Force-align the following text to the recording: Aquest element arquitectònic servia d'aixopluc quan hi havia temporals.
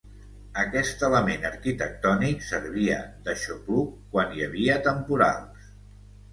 Aquest 0.61 1.03
element 1.07 1.45
arquitectònic 1.49 2.41
servia 2.47 2.97
d'aixopluc 3.29 3.95
quan 4.17 4.35
hi 4.41 4.47
havia 4.51 4.83
temporals. 4.91 5.73